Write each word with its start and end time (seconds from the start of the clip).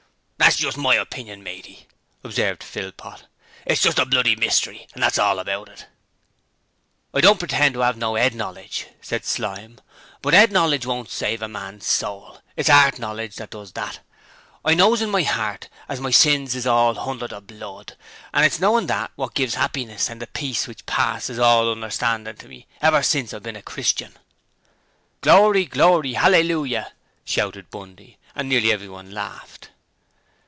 'That's 0.43 0.55
just 0.57 0.75
my 0.77 0.95
opinion, 0.95 1.43
matey,' 1.43 1.87
observed 2.25 2.61
Philpot. 2.63 3.23
'It's 3.63 3.81
just 3.83 3.99
a 3.99 4.05
bloody 4.07 4.35
mystery, 4.35 4.85
and 4.93 5.01
that's 5.01 5.19
all 5.19 5.37
about 5.39 5.69
it.' 5.69 5.85
'I 7.13 7.21
don't 7.21 7.39
pretend 7.39 7.75
to 7.75 7.83
'ave 7.83 7.97
no 7.99 8.17
'ead 8.17 8.33
knowledge,' 8.35 8.87
said 9.01 9.23
Slyme, 9.23 9.79
'but 10.21 10.33
'ead 10.33 10.51
knowledge 10.51 10.85
won't 10.85 11.09
save 11.11 11.41
a 11.43 11.47
man's 11.47 11.85
soul: 11.85 12.39
it's 12.57 12.67
'EART 12.71 12.97
knowledge 12.99 13.39
as 13.39 13.47
does 13.49 13.71
that. 13.73 13.99
I 14.65 14.73
knows 14.73 15.01
in 15.03 15.09
my 15.11 15.23
'eart 15.23 15.69
as 15.87 16.01
my 16.01 16.11
sins 16.11 16.53
is 16.55 16.65
all 16.67 16.95
hunder 16.95 17.27
the 17.29 17.39
Blood, 17.39 17.95
and 18.33 18.43
it's 18.43 18.59
knowin' 18.59 18.87
that, 18.87 19.11
wot's 19.15 19.35
given 19.35 19.57
'appiness 19.57 20.09
and 20.09 20.19
the 20.21 20.27
peace 20.27 20.67
which 20.67 20.85
passes 20.87 21.37
all 21.39 21.71
understanding 21.71 22.35
to 22.37 22.47
me 22.49 22.67
ever 22.81 23.03
since 23.03 23.31
I've 23.33 23.43
been 23.43 23.55
a 23.55 23.61
Christian.' 23.61 24.17
'Glory, 25.21 25.65
glory, 25.65 26.13
hallelujah!' 26.13 26.91
shouted 27.23 27.69
Bundy, 27.69 28.17
and 28.35 28.49
nearly 28.49 28.71
everyone 28.73 29.11
laughed. 29.11 29.69